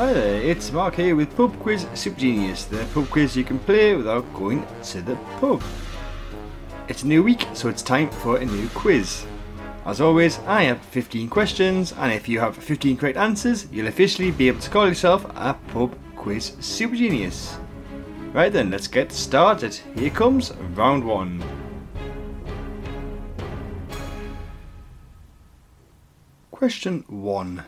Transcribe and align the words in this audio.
Hi 0.00 0.14
there, 0.14 0.40
it's 0.40 0.72
Mark 0.72 0.94
here 0.94 1.14
with 1.14 1.36
Pub 1.36 1.54
Quiz 1.58 1.86
Super 1.92 2.20
Genius, 2.20 2.64
the 2.64 2.86
pub 2.94 3.10
quiz 3.10 3.36
you 3.36 3.44
can 3.44 3.58
play 3.58 3.94
without 3.94 4.24
going 4.32 4.66
to 4.84 5.02
the 5.02 5.14
pub. 5.38 5.62
It's 6.88 7.02
a 7.02 7.06
new 7.06 7.22
week, 7.22 7.46
so 7.52 7.68
it's 7.68 7.82
time 7.82 8.08
for 8.08 8.38
a 8.38 8.46
new 8.46 8.66
quiz. 8.70 9.26
As 9.84 10.00
always, 10.00 10.38
I 10.46 10.62
have 10.62 10.80
15 10.80 11.28
questions, 11.28 11.92
and 11.98 12.14
if 12.14 12.30
you 12.30 12.40
have 12.40 12.56
15 12.56 12.96
correct 12.96 13.18
answers, 13.18 13.70
you'll 13.70 13.88
officially 13.88 14.30
be 14.30 14.48
able 14.48 14.60
to 14.60 14.70
call 14.70 14.88
yourself 14.88 15.26
a 15.36 15.52
Pub 15.68 15.94
Quiz 16.16 16.56
Super 16.60 16.96
Genius. 16.96 17.58
Right 18.32 18.50
then, 18.50 18.70
let's 18.70 18.88
get 18.88 19.12
started. 19.12 19.74
Here 19.94 20.08
comes 20.08 20.54
round 20.74 21.04
one. 21.04 21.44
Question 26.50 27.04
1 27.08 27.62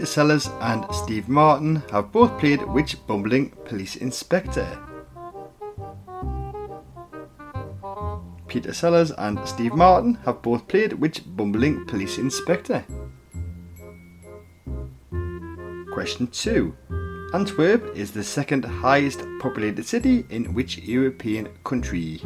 Peter 0.00 0.12
Sellers 0.12 0.48
and 0.62 0.86
Steve 0.94 1.28
Martin 1.28 1.82
have 1.90 2.10
both 2.10 2.38
played 2.38 2.62
which 2.62 3.06
bumbling 3.06 3.50
police 3.66 3.96
inspector? 3.96 4.66
Peter 8.48 8.72
Sellers 8.72 9.10
and 9.10 9.38
Steve 9.46 9.74
Martin 9.74 10.14
have 10.24 10.40
both 10.40 10.66
played 10.68 10.94
which 10.94 11.20
bumbling 11.36 11.84
police 11.84 12.16
inspector? 12.16 12.82
Question 15.92 16.28
2. 16.28 16.74
Antwerp 17.34 17.94
is 17.94 18.10
the 18.10 18.24
second 18.24 18.64
highest 18.64 19.20
populated 19.38 19.84
city 19.84 20.24
in 20.30 20.54
which 20.54 20.78
European 20.78 21.46
country? 21.62 22.22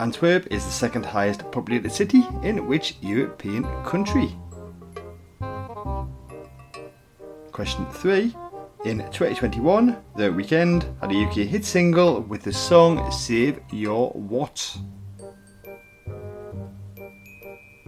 Antwerp 0.00 0.48
is 0.50 0.64
the 0.64 0.72
second 0.72 1.06
highest 1.06 1.48
populated 1.52 1.92
city 1.92 2.24
in 2.42 2.66
which 2.66 2.96
European 3.00 3.62
country? 3.84 4.36
Question 7.54 7.86
3. 7.86 8.34
In 8.84 8.98
2021, 9.12 9.96
The 10.16 10.24
Weeknd 10.24 10.82
had 11.00 11.12
a 11.12 11.24
UK 11.24 11.48
hit 11.48 11.64
single 11.64 12.20
with 12.22 12.42
the 12.42 12.52
song 12.52 13.12
Save 13.12 13.60
Your 13.70 14.10
What? 14.10 14.76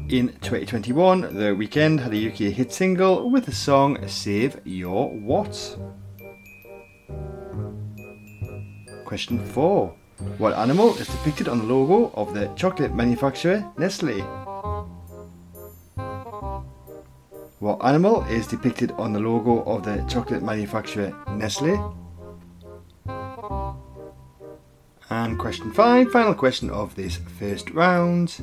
In 0.09 0.28
2021, 0.41 1.20
The 1.20 1.53
Weeknd 1.59 1.98
had 1.98 2.14
a 2.14 2.28
UK 2.28 2.55
hit 2.55 2.72
single 2.72 3.28
with 3.28 3.47
the 3.47 3.53
song 3.53 3.98
Save 4.06 4.61
Your 4.64 5.11
What? 5.11 5.77
Question 9.05 9.44
4. 9.47 9.92
What 10.39 10.55
animal 10.55 10.97
is 10.97 11.09
depicted 11.09 11.48
on 11.48 11.59
the 11.59 11.64
logo 11.64 12.12
of 12.14 12.34
the 12.34 12.47
chocolate 12.55 12.94
manufacturer 12.94 13.69
Nestle? 13.77 14.22
What 17.67 17.84
animal 17.84 18.22
is 18.27 18.47
depicted 18.47 18.92
on 18.92 19.12
the 19.12 19.19
logo 19.19 19.64
of 19.64 19.83
the 19.83 19.97
chocolate 20.09 20.41
manufacturer 20.41 21.12
Nestle? 21.33 21.97
And 25.11 25.36
question 25.36 25.72
5, 25.72 26.12
final 26.12 26.34
question 26.34 26.70
of 26.70 26.94
this 26.94 27.19
first 27.41 27.70
round. 27.70 28.37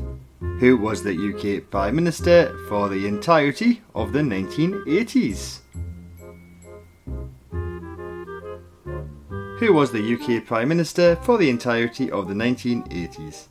Who 0.59 0.75
was 0.75 1.03
the 1.03 1.15
UK 1.15 1.71
Prime 1.71 1.95
Minister 1.95 2.53
for 2.67 2.89
the 2.89 3.07
entirety 3.07 3.81
of 3.95 4.11
the 4.11 4.19
1980s? 4.19 5.59
Who 9.59 9.73
was 9.73 9.93
the 9.93 10.15
UK 10.15 10.45
Prime 10.45 10.67
Minister 10.67 11.15
for 11.23 11.37
the 11.37 11.49
entirety 11.49 12.11
of 12.11 12.27
the 12.27 12.33
1980s? 12.33 13.47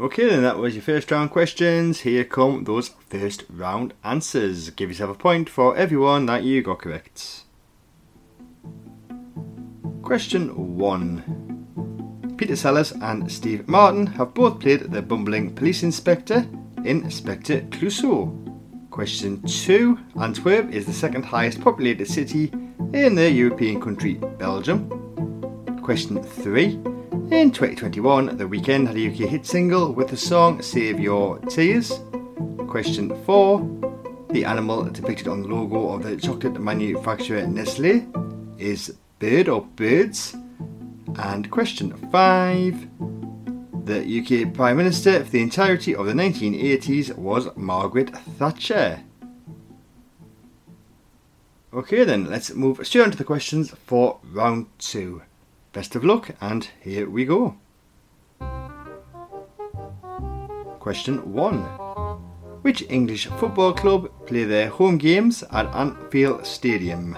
Okay, 0.00 0.30
then 0.30 0.42
that 0.44 0.56
was 0.56 0.74
your 0.74 0.82
first 0.82 1.10
round 1.10 1.30
questions. 1.30 2.00
Here 2.00 2.24
come 2.24 2.64
those 2.64 2.88
first 3.10 3.44
round 3.50 3.92
answers. 4.02 4.70
Give 4.70 4.88
yourself 4.88 5.10
a 5.10 5.14
point 5.14 5.50
for 5.50 5.76
everyone 5.76 6.24
that 6.24 6.42
you 6.42 6.62
got 6.62 6.78
correct. 6.78 7.42
Question 10.00 10.78
1 10.78 12.34
Peter 12.38 12.56
Sellers 12.56 12.92
and 12.92 13.30
Steve 13.30 13.68
Martin 13.68 14.06
have 14.06 14.32
both 14.32 14.58
played 14.58 14.90
the 14.90 15.02
bumbling 15.02 15.54
police 15.54 15.82
inspector 15.82 16.46
in 16.82 17.02
Inspector 17.02 17.60
Clouseau. 17.68 18.34
Question 18.90 19.42
2 19.42 19.98
Antwerp 20.18 20.72
is 20.72 20.86
the 20.86 20.94
second 20.94 21.26
highest 21.26 21.60
populated 21.60 22.08
city 22.08 22.50
in 22.94 23.14
the 23.14 23.30
European 23.30 23.78
country 23.78 24.14
Belgium. 24.14 24.88
Question 25.82 26.22
3 26.22 26.99
in 27.30 27.52
2021, 27.52 28.36
The 28.36 28.44
Weeknd 28.44 28.88
had 28.88 28.96
a 28.96 29.06
UK 29.06 29.30
hit 29.30 29.46
single 29.46 29.92
with 29.92 30.08
the 30.08 30.16
song 30.16 30.60
Save 30.62 30.98
Your 30.98 31.38
Tears. 31.38 32.00
Question 32.66 33.14
4. 33.24 34.26
The 34.30 34.44
animal 34.44 34.84
depicted 34.84 35.28
on 35.28 35.42
the 35.42 35.48
logo 35.48 35.90
of 35.90 36.02
the 36.02 36.16
chocolate 36.16 36.60
manufacturer 36.60 37.46
Nestle 37.46 38.06
is 38.58 38.96
bird 39.20 39.48
or 39.48 39.62
birds. 39.62 40.34
And 41.16 41.50
question 41.50 41.92
5. 42.10 42.88
The 43.86 44.46
UK 44.46 44.52
Prime 44.52 44.76
Minister 44.76 45.24
for 45.24 45.30
the 45.30 45.42
entirety 45.42 45.94
of 45.94 46.06
the 46.06 46.12
1980s 46.12 47.14
was 47.16 47.54
Margaret 47.56 48.10
Thatcher. 48.38 49.04
Okay, 51.72 52.02
then 52.02 52.28
let's 52.28 52.52
move 52.54 52.84
straight 52.84 53.04
on 53.04 53.12
to 53.12 53.18
the 53.18 53.24
questions 53.24 53.70
for 53.86 54.18
round 54.32 54.66
two. 54.78 55.22
Best 55.72 55.94
of 55.94 56.04
luck, 56.04 56.30
and 56.40 56.68
here 56.80 57.08
we 57.08 57.24
go. 57.24 57.54
Question 60.80 61.32
1 61.32 61.58
Which 62.62 62.82
English 62.88 63.26
football 63.26 63.72
club 63.72 64.10
play 64.26 64.42
their 64.42 64.68
home 64.68 64.98
games 64.98 65.44
at 65.52 65.72
Anfield 65.72 66.44
Stadium? 66.44 67.14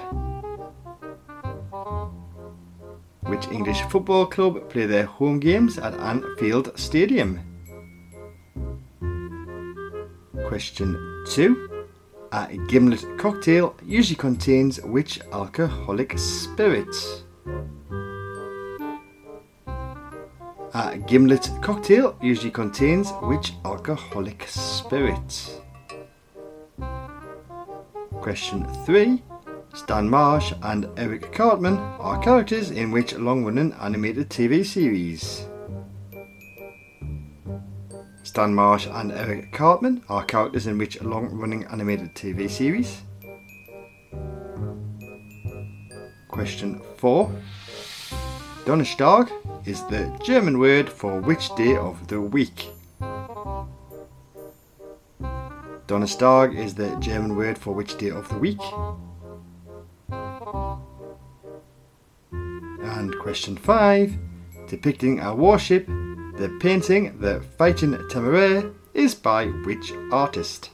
Which 3.22 3.48
English 3.48 3.80
football 3.82 4.26
club 4.26 4.68
play 4.68 4.84
their 4.84 5.06
home 5.06 5.40
games 5.40 5.78
at 5.78 5.94
Anfield 5.94 6.78
Stadium? 6.78 7.40
Question 10.46 11.24
2 11.30 11.86
A 12.32 12.58
gimlet 12.68 13.06
cocktail 13.16 13.74
usually 13.82 14.16
contains 14.16 14.78
which 14.82 15.20
alcoholic 15.32 16.18
spirit? 16.18 16.94
A 20.74 20.96
gimlet 20.96 21.50
cocktail 21.60 22.16
usually 22.22 22.50
contains 22.50 23.10
which 23.20 23.52
alcoholic 23.66 24.46
spirit? 24.48 25.60
Question 28.22 28.64
3. 28.86 29.22
Stan 29.74 30.08
Marsh 30.08 30.54
and 30.62 30.88
Eric 30.96 31.30
Cartman 31.30 31.76
are 31.76 32.18
characters 32.22 32.70
in 32.70 32.90
which 32.90 33.14
long 33.16 33.44
running 33.44 33.74
animated 33.82 34.30
TV 34.30 34.64
series? 34.64 35.44
Stan 38.22 38.54
Marsh 38.54 38.86
and 38.90 39.12
Eric 39.12 39.52
Cartman 39.52 40.02
are 40.08 40.24
characters 40.24 40.66
in 40.66 40.78
which 40.78 41.02
long 41.02 41.28
running 41.38 41.64
animated 41.66 42.14
TV 42.14 42.48
series? 42.48 43.02
Question 46.28 46.80
4. 46.96 47.30
Donnerstag 48.64 49.30
is 49.64 49.84
the 49.86 50.18
German 50.24 50.58
word 50.58 50.88
for 50.88 51.20
which 51.20 51.54
day 51.54 51.76
of 51.76 52.08
the 52.08 52.20
week? 52.20 52.70
Donnerstag 55.86 56.54
is 56.54 56.74
the 56.74 56.96
German 56.96 57.36
word 57.36 57.56
for 57.56 57.72
which 57.74 57.96
day 57.98 58.10
of 58.10 58.28
the 58.28 58.38
week? 58.38 58.60
And 62.82 63.16
question 63.20 63.56
5. 63.56 64.12
Depicting 64.68 65.20
a 65.20 65.34
warship, 65.34 65.86
the 65.86 66.56
painting 66.60 67.18
The 67.20 67.42
Fighting 67.58 67.92
Temeraire 68.08 68.74
is 68.94 69.14
by 69.14 69.46
which 69.46 69.92
artist? 70.10 70.70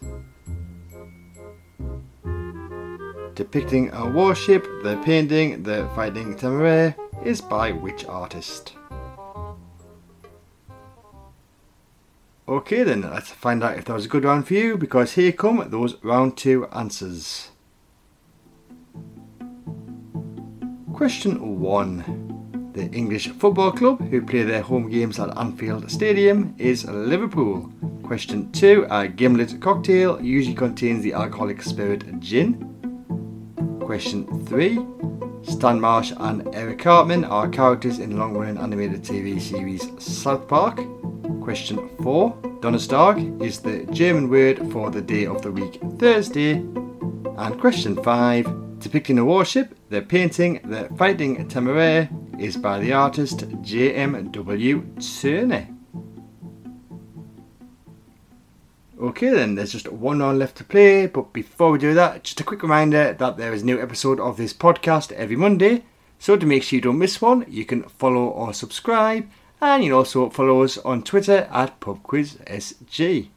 Depicting 3.35 3.91
a 3.93 4.09
warship, 4.11 4.67
the 4.83 4.97
painting 5.05 5.63
The 5.63 5.89
Fighting 5.95 6.37
Temeraire 6.37 6.95
is 7.25 7.41
by 7.41 7.73
which 7.73 8.05
artist? 8.07 8.78
Okay 12.49 12.83
then, 12.83 13.03
let's 13.03 13.31
find 13.31 13.63
out 13.63 13.77
if 13.77 13.85
that 13.85 13.93
was 13.93 14.07
a 14.07 14.09
good 14.09 14.25
round 14.25 14.47
for 14.47 14.55
you 14.55 14.79
because 14.79 15.13
here 15.13 15.33
come 15.33 15.63
those 15.69 16.03
round 16.03 16.39
two 16.39 16.67
answers. 16.69 17.51
Question 20.95 21.61
1. 21.61 22.71
The 22.73 22.87
English 22.87 23.29
football 23.29 23.71
club 23.71 24.01
who 24.09 24.23
play 24.23 24.45
their 24.45 24.63
home 24.63 24.89
games 24.89 25.19
at 25.19 25.37
Anfield 25.37 25.91
Stadium 25.91 26.55
is 26.57 26.87
Liverpool. 26.87 27.71
Question 28.03 28.51
2. 28.53 28.87
A 28.89 29.09
gimlet 29.09 29.61
cocktail 29.61 30.19
usually 30.23 30.57
contains 30.57 31.03
the 31.03 31.13
alcoholic 31.13 31.61
spirit 31.63 32.19
gin. 32.19 32.57
Question 33.79 34.47
3. 34.47 34.79
Stan 35.43 35.79
Marsh 35.79 36.15
and 36.17 36.49
Eric 36.55 36.79
Cartman 36.79 37.27
are 37.27 37.47
characters 37.47 37.99
in 37.99 38.09
the 38.09 38.17
long 38.17 38.35
running 38.35 38.57
animated 38.57 39.03
TV 39.03 39.39
series 39.39 39.87
South 40.03 40.49
Park. 40.49 40.81
Question 41.49 41.89
4. 42.03 42.59
Donnerstag 42.61 43.41
is 43.41 43.61
the 43.61 43.87
German 43.87 44.29
word 44.29 44.71
for 44.71 44.91
the 44.91 45.01
day 45.01 45.25
of 45.25 45.41
the 45.41 45.51
week, 45.51 45.81
Thursday. 45.99 46.57
And 46.57 47.59
question 47.59 47.97
5. 48.03 48.81
Depicting 48.81 49.19
a 49.19 49.25
warship, 49.25 49.75
the 49.89 50.03
painting 50.03 50.61
The 50.63 50.91
Fighting 50.99 51.49
Temeraire 51.49 52.11
is 52.39 52.59
by 52.59 52.79
the 52.81 52.93
artist 52.93 53.47
J.M.W. 53.63 54.95
Turner. 55.01 55.69
Okay 59.01 59.31
then, 59.31 59.55
there's 59.55 59.73
just 59.73 59.91
one 59.91 60.19
round 60.19 60.39
left 60.39 60.57
to 60.57 60.65
play, 60.65 61.07
but 61.07 61.33
before 61.33 61.71
we 61.71 61.79
do 61.79 61.95
that, 61.95 62.25
just 62.25 62.43
a 62.43 62.45
quick 62.45 62.63
reminder 62.63 63.15
that 63.15 63.39
there 63.39 63.55
is 63.55 63.63
a 63.63 63.65
new 63.65 63.81
episode 63.81 64.21
of 64.21 64.37
this 64.37 64.53
podcast 64.53 65.13
every 65.13 65.37
Monday. 65.37 65.85
So 66.19 66.37
to 66.37 66.45
make 66.45 66.63
sure 66.63 66.77
you 66.77 66.83
don't 66.83 66.99
miss 66.99 67.23
one, 67.23 67.47
you 67.49 67.65
can 67.65 67.85
follow 67.85 68.27
or 68.27 68.53
subscribe, 68.53 69.27
and 69.61 69.85
you 69.85 69.91
can 69.91 69.99
also 69.99 70.31
follow 70.31 70.63
us 70.63 70.79
on 70.79 71.03
Twitter 71.03 71.49
at 71.51 71.81
PubQuizSG. 71.81 73.29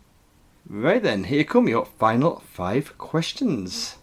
Right 0.70 1.02
then, 1.02 1.26
here 1.26 1.44
come 1.44 1.68
your 1.68 1.86
final 1.86 2.44
five 2.48 2.98
questions. 2.98 3.98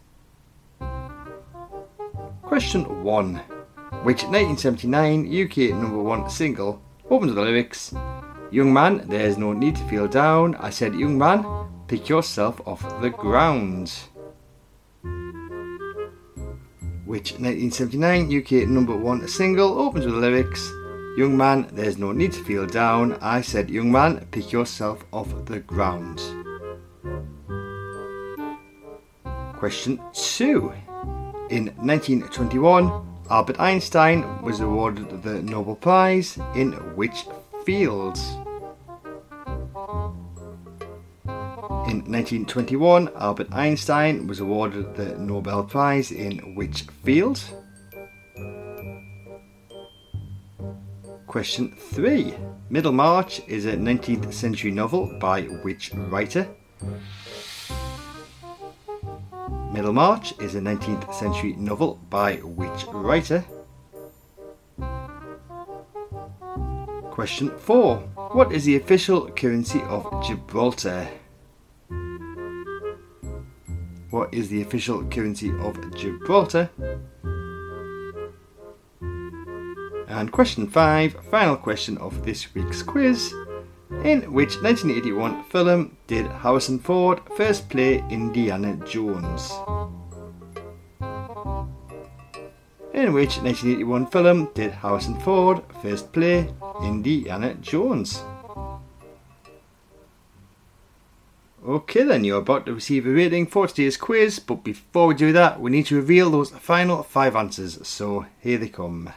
Question 2.43 3.03
1. 3.03 3.37
Which 4.03 4.23
1979 4.25 5.45
UK 5.45 5.57
number 5.75 6.03
one 6.03 6.29
single 6.29 6.83
opens 7.11 7.35
with 7.35 7.37
the 7.37 7.43
lyrics 7.43 7.95
Young 8.51 8.73
man, 8.73 9.07
there's 9.07 9.37
no 9.37 9.53
need 9.53 9.77
to 9.77 9.85
feel 9.89 10.09
down. 10.09 10.55
I 10.55 10.71
said, 10.71 10.95
Young 10.95 11.19
man, 11.19 11.45
pick 11.87 12.09
yourself 12.09 12.67
off 12.67 12.81
the 13.03 13.11
ground. 13.11 13.93
Which 17.05 17.33
1979 17.33 18.39
UK 18.39 18.67
number 18.67 18.97
one 18.97 19.29
single 19.29 19.79
opens 19.79 20.07
with 20.07 20.15
the 20.15 20.21
lyrics 20.21 20.73
Young 21.19 21.37
man, 21.37 21.67
there's 21.73 21.99
no 21.99 22.13
need 22.13 22.31
to 22.31 22.45
feel 22.45 22.65
down. 22.65 23.15
I 23.15 23.41
said, 23.41 23.69
Young 23.71 23.91
man, 23.91 24.25
pick 24.31 24.53
yourself 24.53 25.05
off 25.13 25.27
the 25.47 25.59
ground. 25.59 26.23
Question 29.55 30.01
2. 30.13 30.73
In 31.51 31.75
1921, 31.83 32.93
Albert 33.31 33.59
Einstein 33.59 34.43
was 34.43 34.61
awarded 34.61 35.25
the 35.25 35.43
Nobel 35.43 35.75
Prize 35.75 36.39
in 36.55 36.71
which 36.95 37.25
field? 37.65 38.17
In 41.27 42.05
1921, 42.07 43.11
Albert 43.17 43.53
Einstein 43.53 44.29
was 44.29 44.39
awarded 44.39 44.95
the 44.95 45.17
Nobel 45.19 45.65
Prize 45.65 46.13
in 46.13 46.55
which 46.55 46.83
field? 47.03 47.43
Question 51.29 51.75
3. 51.77 52.35
Middlemarch 52.71 53.43
is 53.47 53.67
a 53.67 53.77
19th 53.77 54.33
century 54.33 54.71
novel 54.71 55.19
by 55.21 55.43
which 55.43 55.93
writer? 55.93 56.49
Middlemarch 59.71 60.33
is 60.41 60.55
a 60.55 60.61
19th 60.61 61.13
century 61.13 61.53
novel 61.59 62.01
by 62.09 62.37
which 62.37 62.87
writer? 62.87 63.45
Question 67.11 67.51
4. 67.59 67.97
What 68.33 68.51
is 68.51 68.65
the 68.65 68.77
official 68.77 69.29
currency 69.33 69.83
of 69.83 70.25
Gibraltar? 70.25 71.09
What 74.09 74.33
is 74.33 74.49
the 74.49 74.63
official 74.63 75.05
currency 75.05 75.51
of 75.61 75.95
Gibraltar? 75.95 76.71
And 80.09 80.33
question 80.33 80.67
5, 80.67 81.27
final 81.31 81.57
question 81.57 81.99
of 81.99 82.25
this 82.25 82.55
week's 82.55 82.83
quiz. 82.83 83.31
In 84.05 84.33
which 84.33 84.57
1981 84.63 85.45
film 85.45 85.99
did 86.07 86.27
Harrison 86.27 86.79
Ford 86.79 87.21
first 87.37 87.69
play 87.69 88.03
Indiana 88.09 88.75
Jones? 88.87 89.53
In 92.95 93.13
which 93.13 93.37
1981 93.37 94.07
film 94.07 94.49
did 94.55 94.73
Harrison 94.73 95.21
Ford 95.21 95.63
first 95.83 96.11
play 96.11 96.49
Indiana 96.83 97.53
Jones? 97.55 98.23
Okay 101.67 102.03
then, 102.03 102.25
you're 102.25 102.39
about 102.39 102.65
to 102.65 102.73
receive 102.73 103.07
a 103.07 103.11
rating 103.11 103.47
for 103.47 103.67
today's 103.67 103.99
quiz, 103.99 104.39
but 104.39 104.65
before 104.65 105.09
we 105.09 105.15
do 105.15 105.33
that, 105.35 105.61
we 105.61 105.71
need 105.71 105.85
to 105.87 105.97
reveal 105.97 106.31
those 106.31 106.49
final 106.51 107.03
five 107.03 107.37
answers, 107.37 107.87
so 107.87 108.25
here 108.41 108.57
they 108.57 108.69
come. 108.69 109.13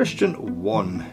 Question 0.00 0.62
1. 0.62 1.04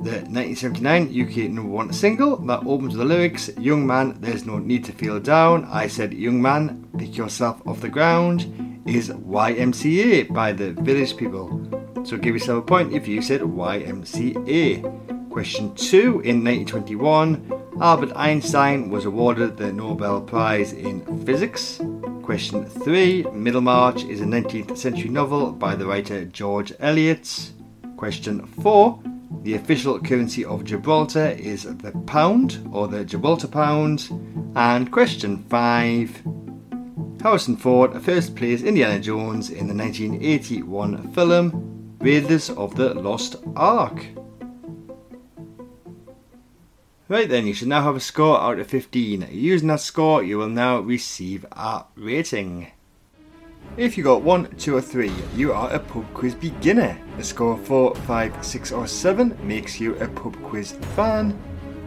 The 0.00 0.20
1979 0.28 1.04
UK 1.08 1.50
number 1.50 1.70
one 1.70 1.90
single 1.90 2.36
that 2.36 2.66
opens 2.66 2.94
with 2.94 2.98
the 2.98 3.04
lyrics 3.06 3.48
Young 3.56 3.86
man, 3.86 4.20
there's 4.20 4.44
no 4.44 4.58
need 4.58 4.84
to 4.84 4.92
feel 4.92 5.18
down. 5.18 5.64
I 5.72 5.86
said, 5.86 6.12
Young 6.12 6.42
man, 6.42 6.86
pick 6.98 7.16
yourself 7.16 7.66
off 7.66 7.80
the 7.80 7.88
ground 7.88 8.82
is 8.84 9.08
YMCA 9.08 10.30
by 10.34 10.52
the 10.52 10.72
Village 10.72 11.16
People. 11.16 11.48
So 12.04 12.18
give 12.18 12.34
yourself 12.34 12.58
a 12.58 12.66
point 12.66 12.92
if 12.92 13.08
you 13.08 13.22
said 13.22 13.40
YMCA. 13.40 15.30
Question 15.30 15.74
2 15.74 16.20
In 16.20 16.44
1921, 16.44 17.52
Albert 17.80 18.12
Einstein 18.14 18.90
was 18.90 19.06
awarded 19.06 19.56
the 19.56 19.72
Nobel 19.72 20.20
Prize 20.20 20.74
in 20.74 21.24
Physics. 21.24 21.80
Question 22.22 22.66
3 22.66 23.22
Middlemarch 23.32 24.04
is 24.04 24.20
a 24.20 24.26
19th 24.26 24.76
century 24.76 25.08
novel 25.08 25.52
by 25.52 25.74
the 25.74 25.86
writer 25.86 26.26
George 26.26 26.70
Eliot. 26.80 27.54
Question 27.96 28.46
4 28.46 29.00
the 29.42 29.54
official 29.56 30.00
currency 30.00 30.42
of 30.42 30.64
Gibraltar 30.64 31.36
is 31.38 31.64
the 31.64 31.92
pound 32.06 32.66
or 32.72 32.88
the 32.88 33.04
Gibraltar 33.04 33.48
pound. 33.48 34.08
And 34.56 34.90
question 34.90 35.44
five 35.50 36.22
Harrison 37.20 37.56
Ford 37.56 38.02
first 38.02 38.36
plays 38.36 38.62
Indiana 38.62 39.00
Jones 39.00 39.50
in 39.50 39.66
the 39.66 39.74
1981 39.74 41.12
film 41.12 41.96
Raiders 41.98 42.48
of 42.50 42.74
the 42.76 42.94
Lost 42.94 43.36
Ark. 43.54 44.06
Right 47.08 47.28
then, 47.28 47.46
you 47.46 47.52
should 47.52 47.68
now 47.68 47.82
have 47.82 47.96
a 47.96 48.00
score 48.00 48.40
out 48.40 48.58
of 48.58 48.66
15. 48.66 49.28
Using 49.30 49.68
that 49.68 49.80
score, 49.80 50.22
you 50.22 50.38
will 50.38 50.48
now 50.48 50.80
receive 50.80 51.44
a 51.52 51.84
rating. 51.96 52.68
If 53.76 53.98
you 53.98 54.04
got 54.04 54.22
1, 54.22 54.54
2 54.54 54.76
or 54.76 54.80
3, 54.80 55.10
you 55.34 55.52
are 55.52 55.68
a 55.72 55.80
pub 55.80 56.06
quiz 56.14 56.32
beginner. 56.32 56.96
A 57.18 57.24
score 57.24 57.54
of 57.54 57.66
4, 57.66 57.96
5, 57.96 58.44
6 58.46 58.70
or 58.70 58.86
7 58.86 59.36
makes 59.42 59.80
you 59.80 59.96
a 59.96 60.06
pub 60.06 60.40
quiz 60.44 60.72
fan. 60.94 61.36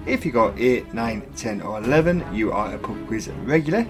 If 0.06 0.26
you 0.26 0.34
got 0.34 0.60
8, 0.60 0.94
9, 0.94 1.32
10 1.38 1.62
or 1.62 1.78
11, 1.78 2.26
you 2.34 2.52
are 2.52 2.76
a 2.76 2.78
pub 2.78 3.08
quiz 3.08 3.30
regular. 3.46 3.88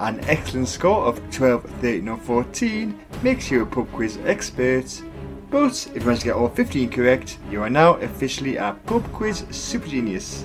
An 0.00 0.18
excellent 0.24 0.66
score 0.66 1.04
of 1.04 1.20
12, 1.30 1.62
13 1.80 2.08
or 2.08 2.16
14 2.16 2.98
makes 3.22 3.52
you 3.52 3.62
a 3.62 3.66
pub 3.66 3.88
quiz 3.92 4.18
expert. 4.24 5.00
But 5.48 5.86
if 5.94 6.02
you 6.02 6.06
manage 6.06 6.20
to 6.20 6.24
get 6.26 6.34
all 6.34 6.48
15 6.48 6.90
correct, 6.90 7.38
you 7.52 7.62
are 7.62 7.70
now 7.70 7.94
officially 7.98 8.56
a 8.56 8.76
pub 8.84 9.04
quiz 9.12 9.44
super 9.52 9.86
genius. 9.86 10.44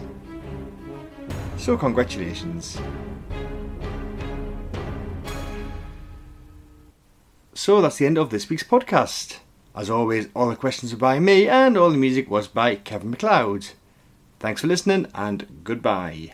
So 1.57 1.75
congratulations. 1.75 2.77
So 7.63 7.81
that's 7.81 7.95
the 7.95 8.05
end 8.05 8.17
of 8.17 8.29
this 8.29 8.49
week's 8.49 8.65
podcast. 8.65 9.37
As 9.73 9.89
always, 9.89 10.27
all 10.35 10.49
the 10.49 10.55
questions 10.57 10.91
were 10.91 10.99
by 10.99 11.17
me 11.19 11.47
and 11.47 11.77
all 11.77 11.91
the 11.91 11.97
music 11.97 12.29
was 12.29 12.45
by 12.45 12.75
Kevin 12.75 13.11
MacLeod. 13.11 13.67
Thanks 14.37 14.59
for 14.59 14.67
listening 14.67 15.07
and 15.15 15.61
goodbye. 15.63 16.33